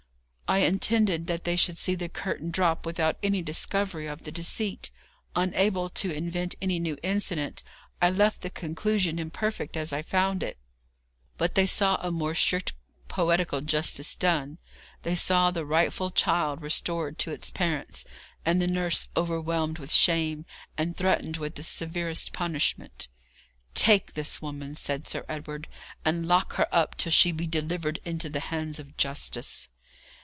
[0.51, 4.91] I intended that they should see the curtain drop without any discovery of the deceit.
[5.33, 7.63] Unable to invent any new incident,
[8.01, 10.57] I left the conclusion imperfect as I found it.
[11.37, 12.73] But they saw a more strict
[13.07, 14.57] poetical justice done;
[15.03, 18.03] they saw the rightful child restored to its parents,
[18.45, 20.45] and the nurse overwhelmed with shame,
[20.77, 23.07] and threatened with the severest punishment.
[23.73, 25.69] 'Take this woman,' said Sir Edward,
[26.03, 29.69] 'and lock her up till she be delivered into the hands of justice.'